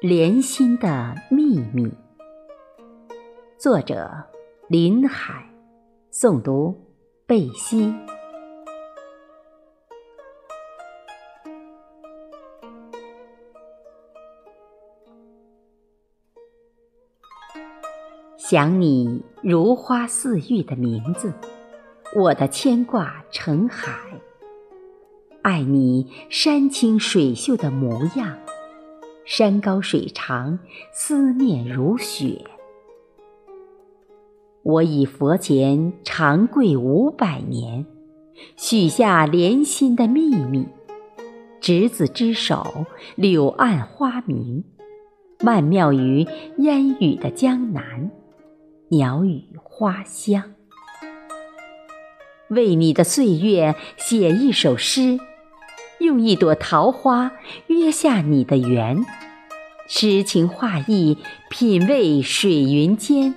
[0.00, 1.92] 莲心的秘密，
[3.58, 4.10] 作者
[4.66, 5.46] 林海，
[6.10, 6.74] 诵读
[7.26, 7.94] 贝西。
[18.38, 21.30] 想你如花似玉的名字，
[22.16, 23.92] 我的牵挂成海；
[25.42, 28.34] 爱你山清水秀的模样。
[29.30, 30.58] 山高水长，
[30.92, 32.44] 思念如雪。
[34.64, 37.86] 我以佛前长跪五百年，
[38.56, 40.66] 许下莲心的秘密。
[41.60, 44.64] 执子之手，柳暗花明。
[45.38, 46.26] 曼妙于
[46.58, 48.10] 烟雨的江南，
[48.88, 50.54] 鸟语花香。
[52.48, 55.20] 为你的岁月写一首诗。
[56.00, 57.30] 用一朵桃花
[57.66, 59.04] 约下你的缘，
[59.92, 63.34] 诗情画意品味水云间，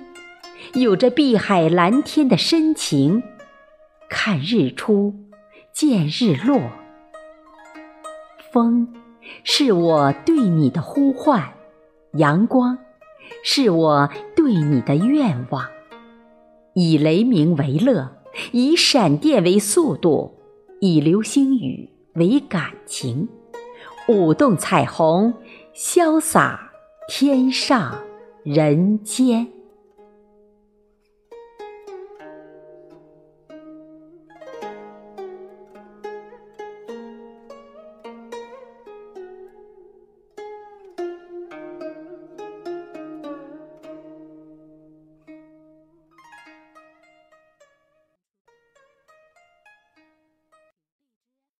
[0.74, 3.24] 有着碧海蓝天的深情。
[4.08, 5.16] 看日出，
[5.72, 6.60] 见日落，
[8.52, 8.94] 风
[9.42, 11.54] 是我对你的呼唤，
[12.12, 12.78] 阳光
[13.42, 15.66] 是我对你的愿望。
[16.74, 18.18] 以雷鸣为乐，
[18.52, 20.38] 以闪电为速度，
[20.80, 21.90] 以流星雨。
[22.14, 23.28] 为感情，
[24.06, 25.34] 舞动彩虹，
[25.74, 26.70] 潇洒
[27.08, 27.98] 天上
[28.44, 29.53] 人间。